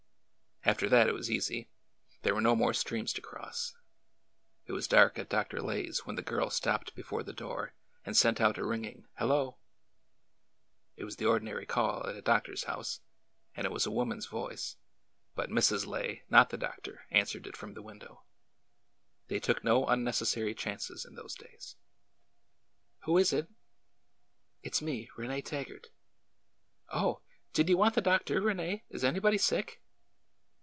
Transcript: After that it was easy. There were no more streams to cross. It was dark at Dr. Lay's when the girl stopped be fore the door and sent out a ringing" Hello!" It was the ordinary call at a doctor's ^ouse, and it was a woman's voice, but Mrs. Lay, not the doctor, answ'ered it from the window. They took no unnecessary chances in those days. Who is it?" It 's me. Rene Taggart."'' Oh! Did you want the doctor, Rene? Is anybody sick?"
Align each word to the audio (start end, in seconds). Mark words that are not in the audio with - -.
After 0.63 0.87
that 0.89 1.07
it 1.07 1.13
was 1.15 1.31
easy. 1.31 1.71
There 2.21 2.35
were 2.35 2.39
no 2.39 2.55
more 2.55 2.71
streams 2.75 3.13
to 3.13 3.21
cross. 3.21 3.73
It 4.67 4.73
was 4.73 4.87
dark 4.87 5.17
at 5.17 5.27
Dr. 5.27 5.59
Lay's 5.59 6.05
when 6.05 6.15
the 6.17 6.21
girl 6.21 6.51
stopped 6.51 6.93
be 6.93 7.01
fore 7.01 7.23
the 7.23 7.33
door 7.33 7.73
and 8.05 8.15
sent 8.15 8.39
out 8.39 8.59
a 8.59 8.63
ringing" 8.63 9.07
Hello!" 9.17 9.57
It 10.97 11.03
was 11.03 11.15
the 11.15 11.25
ordinary 11.25 11.65
call 11.65 12.05
at 12.07 12.15
a 12.15 12.21
doctor's 12.21 12.65
^ouse, 12.65 12.99
and 13.55 13.65
it 13.65 13.71
was 13.71 13.87
a 13.87 13.91
woman's 13.91 14.27
voice, 14.27 14.75
but 15.33 15.49
Mrs. 15.49 15.87
Lay, 15.87 16.25
not 16.29 16.51
the 16.51 16.57
doctor, 16.59 17.07
answ'ered 17.11 17.47
it 17.47 17.57
from 17.57 17.73
the 17.73 17.81
window. 17.81 18.23
They 19.29 19.39
took 19.39 19.63
no 19.63 19.87
unnecessary 19.87 20.53
chances 20.53 21.05
in 21.05 21.15
those 21.15 21.33
days. 21.33 21.75
Who 23.05 23.17
is 23.17 23.33
it?" 23.33 23.47
It 24.61 24.75
's 24.75 24.81
me. 24.83 25.09
Rene 25.17 25.41
Taggart."'' 25.41 25.87
Oh! 26.93 27.23
Did 27.51 27.67
you 27.67 27.77
want 27.77 27.95
the 27.95 28.01
doctor, 28.01 28.39
Rene? 28.39 28.83
Is 28.91 29.03
anybody 29.03 29.39
sick?" 29.39 29.79